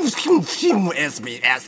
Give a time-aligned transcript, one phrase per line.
[0.00, 0.14] SBS、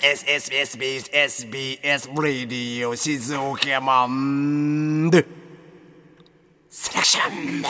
[0.03, 5.27] SBS、SBS、SBS、ラディオ、静岡マンで、
[6.71, 7.65] セレクション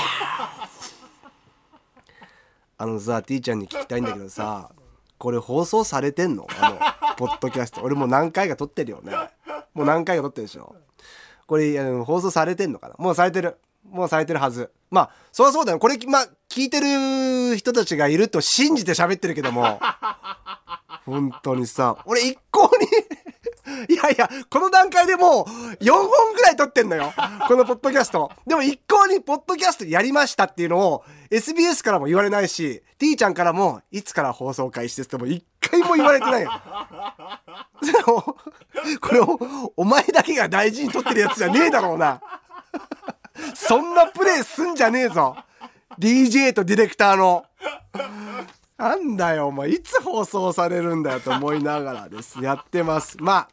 [2.76, 4.70] あのさ、ティちゃんに聞きたいんだけどさ、
[5.16, 6.46] これ放送されてんの？
[6.60, 6.70] あ
[7.08, 7.80] の、ポッドキャスト。
[7.80, 9.14] 俺もう何回か撮ってるよね。
[9.72, 10.76] もう何回か撮ってるでしょ。
[11.46, 12.96] これ、あの放送されてんのかな？
[12.98, 13.56] もうされてる。
[13.88, 14.70] もうされてるはず。
[14.90, 15.78] まあ、そりゃそうだよ。
[15.78, 19.80] これ、まあ、聞いてる人たちがいると信じて喋ってるけども、
[21.06, 22.86] 本当にさ、俺一向に
[23.88, 25.44] いやいや、この段階でもう
[25.82, 27.12] 4本ぐらい撮ってんのよ。
[27.46, 28.30] このポッドキャスト。
[28.46, 36.50] でも一向にポッドキャストやりましたっていうのを SBS からも言われないし、T ちゃんからもいつから放送開始ですっても一回も言われてないよ。
[39.00, 39.38] これを、
[39.76, 42.20] お前だけが大事に撮ってるやつじゃねえだろうな。
[43.54, 45.36] そんなプレイすんじゃねえぞ。
[45.98, 47.44] DJ とディレクターの。
[48.80, 52.38] なんだよ、お前、いつ放送されるんだよと思いながらです。
[52.42, 53.18] やってます。
[53.20, 53.48] まあ、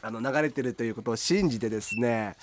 [0.00, 2.36] あの、流れてるということを信じてですね、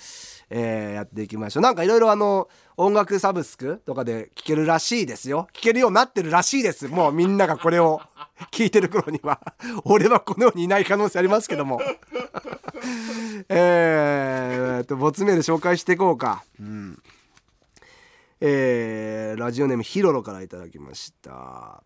[0.48, 1.64] えー、やっていきましょう。
[1.64, 5.48] なんかいろいろあの、音楽サブスクとかで聴けるらしいですよ。
[5.52, 6.86] 聴けるようになってるらしいです。
[6.86, 8.00] もうみんながこれを
[8.52, 9.40] 聞いてる頃には。
[9.82, 11.80] 俺はこの世にいない可能性ありますけども。
[13.48, 16.44] えーと、没名で紹介していこうか。
[16.60, 17.02] うん。
[18.40, 18.99] えー、
[19.36, 21.82] ラジオネームヒロロからいただきました、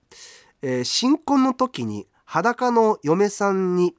[0.63, 3.95] えー、新婚の時に裸の嫁さんに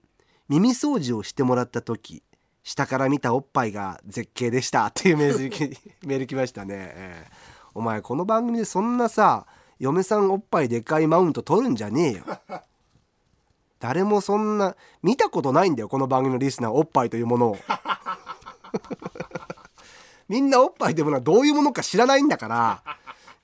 [0.50, 2.24] 耳掃除をしてもらった時
[2.64, 4.88] 下から見たおっぱいが絶景でした。
[4.88, 5.50] っていうメール
[6.08, 7.34] メール来ましたね、えー、
[7.76, 9.46] お前この番組でそんなさ
[9.78, 12.24] 嫁さんおっぱいでかいマウント取るんじゃねえよ。
[13.80, 17.58] 誰もそんな見たことないんだよこの番組のリスナーおっぱいというものを。
[20.28, 22.82] みんなおっぱいでもなどういうものか知らないんだから。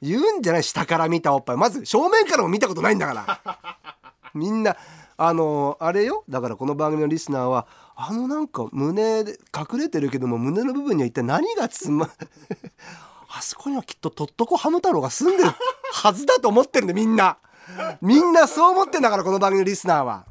[0.02, 1.57] 言うんじゃない下から見たおっぱい。
[1.57, 3.57] まず正面からも見たことないんだから。
[4.33, 4.75] みんな
[5.17, 6.23] あのあれよ。
[6.27, 12.09] だからこの番組のリスナーはあのなんか胸で隠れてるけども胸の部分には一体何がつま
[13.29, 15.51] あそこにはきっととっとこハム太郎が住んでる
[15.94, 17.38] はずだと思ってるんでみんな。
[18.01, 20.25] みんなそう思ってんだからこの番組のリスナーは。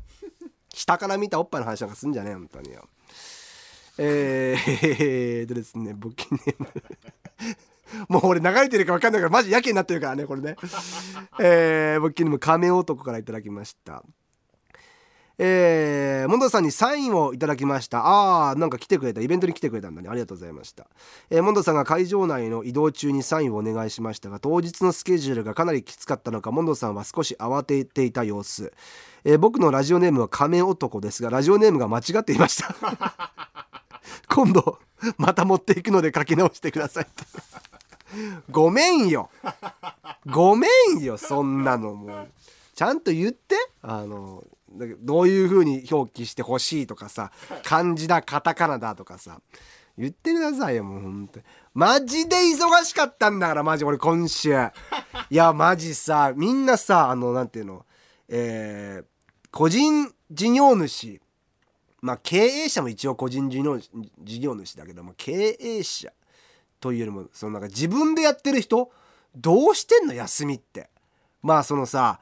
[0.75, 2.88] 下から見たおっぱいの話なんかすんじゃねえ本当によ。
[3.98, 6.69] えー、とですね、募金ネーム。
[8.10, 10.56] もう俺流れてるか分かんないからマジやけになってるからねこれね。
[11.38, 14.03] えー、募金ネーム亀男から頂きました。
[15.38, 18.03] えー、モンドさんにサインをいただきました。
[18.04, 19.20] あーなんか来てくれた。
[19.20, 20.09] イベントに来てくれたんだね。
[20.09, 20.88] ありがとうございました、
[21.31, 28.72] えー、モンドさんが会場内の移動中にサインをお願いしましたが当日のスケジュールがかなりきつかったのかモンドさんは少し慌てていた様子、
[29.25, 32.75] えー、僕のラジオネームは仮面男ですがラジオネームが間違っていました。
[34.28, 34.78] 今度
[35.16, 37.06] また持っていくので書き直してください
[38.50, 39.31] ごめんよ。
[40.26, 42.28] ごめんよそんなのもう。
[42.75, 43.56] ちゃんと言って。
[43.82, 44.44] あの
[45.00, 47.32] どういう風に表記してほしいとかさ
[47.65, 49.41] 漢字だカタカナだとかさ。
[49.99, 51.41] 言ってくださいよもうほんと。
[51.75, 54.50] マジで忙しかったんだからマジ俺今週。
[55.28, 57.84] いやマジさみんなさあのなんていうの
[58.28, 59.04] えー、
[59.50, 61.20] 個人事業主。
[62.00, 63.60] まあ経営者も一応個人事
[64.41, 66.10] 業主だけども経営者。
[66.80, 68.91] というよりもそのなんか自分でやってる人
[69.36, 70.91] どうしてんの休みって。
[71.42, 72.20] まあそのさ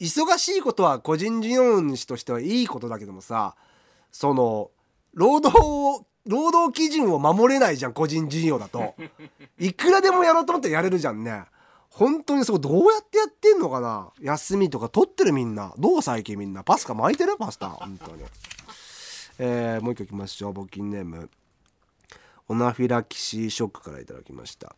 [0.00, 3.56] 忙しいことは個人事業主としてはいいことだけどもさ
[4.10, 4.70] その
[5.14, 8.94] 労働を労働基準を守れないじゃん個人事業だと。
[9.58, 11.44] いくらでもやろうと思ってやれるじゃんね。
[11.88, 14.10] 本当にそこどうやってやってんのかな。
[14.20, 15.72] 休みとか取ってるみんな。
[15.78, 16.62] どう最近みんな。
[16.62, 17.36] パスカ巻いてる？
[17.38, 17.70] パスタ。
[17.70, 18.22] 本当に。
[19.38, 20.52] えー、もう一個いきましょう。
[20.52, 21.30] 募金ネーム。
[22.48, 24.74] オナフィラキシーショックから頂きました。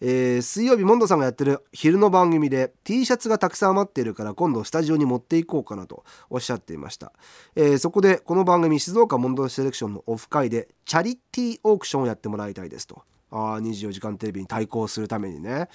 [0.00, 7.12] えー、水曜日モンドさんがやってる昼の番組で T シャツがたくさん余っているから今度スタジオに持っていこうかなとおっしゃっていました、
[7.54, 13.02] えー、そこでこの番組静岡モンドセレクションのオフ会でチャリティーオークションをやってもらいたいですと。
[13.30, 15.68] あ24時間テレビに対抗するためにね、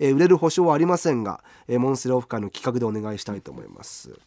[0.00, 4.18] えー、売れる保証はありませんが、えモンステラオフ会の企画でお願いしたいと思います。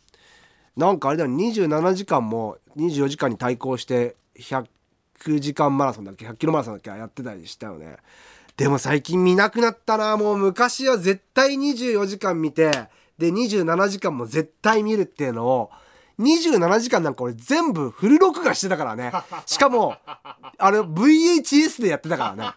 [0.78, 4.68] なんかあれだよ27時間も24時間に対抗して100
[5.40, 6.90] 時間マラソンだっけ？100キロマラソンだっけ？
[6.90, 7.98] やってたりしたよね。
[8.56, 12.72] でも最近見なくなったなもう昔は絶対24時間見て
[13.18, 15.70] で27時間も絶対見るっていうのを
[16.20, 19.12] 27時間なんか俺全部フル録画してたからね。
[19.46, 19.96] しかも
[20.58, 22.52] あれ VHS でやってたからね。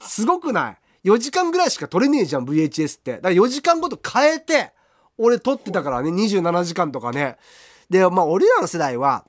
[0.00, 3.12] すごくない？4時間ぐらいしか撮れねえじゃん VHS って。
[3.16, 4.72] だから4時間ごと変えて
[5.18, 7.38] 俺撮ってたからね27時間とかね。
[7.88, 9.24] でまあ俺らの世代は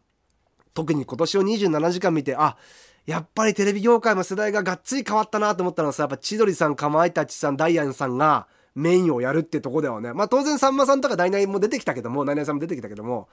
[0.73, 2.57] 特に今年を27時間見てあ
[3.06, 10.13] やっぱりテレビ業界の世代ががっつり変わったなと思ったのはさやっぱ千鳥さんかまいたちさんダイアンさんがメインをやるってとこではね。
[10.13, 13.27] まあ当然さんまさんとかナイナイも出てきたけどもナイナイさんも出てきたけども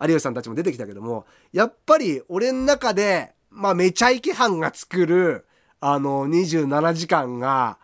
[0.00, 5.46] 有吉さんたちも出てきたけどもやっぱり俺の中でまあめちゃイケ班が作る
[5.80, 7.78] あの27時間が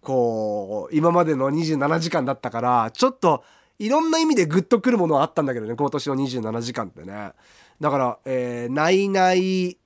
[0.00, 3.42] こう今までの27時間だったからちょっと
[3.78, 7.32] いろんな意味でグッとくるものはあったんだけどね今年の27時間ってね。
[7.80, 9.78] だから、えー、ナイナイ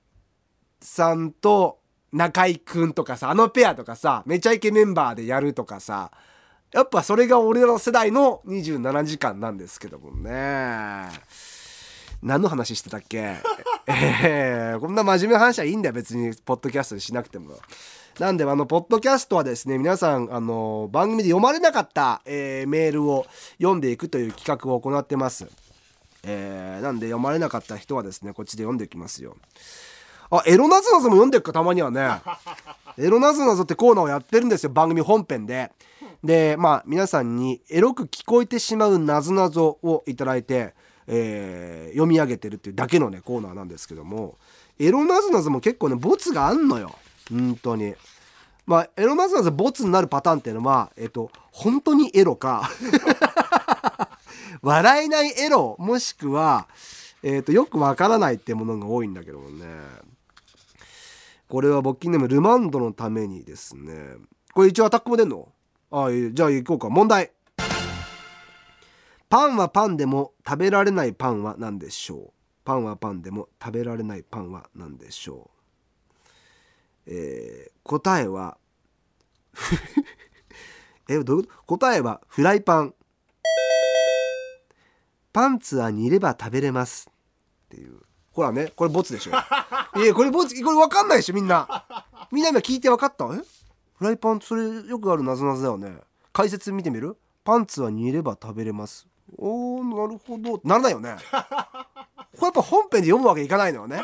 [0.81, 1.79] さんと
[2.11, 6.11] 中居くんとかさあのペアとかさめちゃイケメンバーでやるとかさ
[6.71, 11.09] やっぱそれが俺らの世代の27時間なんですけどもね。
[12.23, 13.35] 何の話してたっけ？
[13.87, 17.55] えー、こんな真面目な話はいいんだよ別にポッドキャストにしなくても。
[18.19, 23.25] なんであのポッドキャストはですね皆さんあの番組で読まれなかった、えーメールを
[23.57, 25.47] 読んでいくという企画を行ってます。
[26.23, 29.35] えーなんで読まれなかった人はですねこっちで読んでいきますよ。
[30.31, 32.21] あエロナズナズも読んでいくかたまにはね。
[32.97, 35.71] エロナズナズってコーナーをやってるんですよ番組本編で。
[36.23, 40.73] でまあ皆さんにエロく聞こえてしまうなぞなぞをいただいて、
[41.07, 44.37] えー読み上げてるっていうだけのねコーナーなんですけども
[44.79, 46.95] エロナズナズも結構ねボツがあんのよ。
[47.29, 47.93] 本当に。
[48.65, 52.69] まあエロナズナズボツになるパターンっていうのはえっと本当にエロか
[54.61, 56.67] 笑えないエロもしくは、
[57.21, 59.65] えー、とよくわからないってものが多いんだけどもね。
[61.49, 64.15] これは勃起ネームルマンドのためにですね。
[64.53, 65.49] これ一応アタックも出んの？
[65.91, 66.89] あいいじゃあ行こうか。
[66.89, 67.31] 問題。
[69.33, 72.31] パンはパンでも食べられないパンは何でしょう？
[72.63, 75.49] パンはパンでも食べられないパンは何でしょ
[77.07, 77.09] う？
[77.11, 78.59] えー答えは
[81.09, 82.93] えどう答えはフライパン。
[85.33, 87.09] パンツは煮れば食べれます
[87.65, 88.01] っていう。
[88.33, 89.31] ほらねこれボツでしょ。
[89.99, 91.87] いやこれボツこれ分かんないでしょみんな。
[92.31, 93.25] みんな今聞いて分かった？
[93.33, 93.41] え？
[93.97, 96.01] フライパンそれよくあるなぞなぞだよね。
[96.31, 97.17] 解説見てみる？
[97.43, 101.15] パンツは煮れば食べれますおーなるほどならないよね
[102.37, 103.97] これやっぱ本編で読むわけいかないのよね、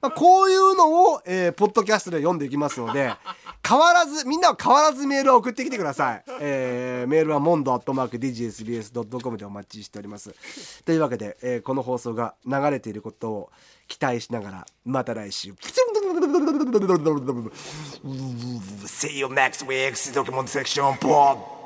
[0.00, 3.12] まあ、こういうのを、えーポッドキャストで読んでいきますので
[3.66, 13.50] 変わらずみんなは変わらずメールを送ってきてください、えーメールはモンドアットマーク DGSBS.com でお待ちしておりますというわけで、えーこの放送が流れていることを
[13.88, 15.52] 期待しながらまた来週
[18.86, 21.64] See you next week's document section podcast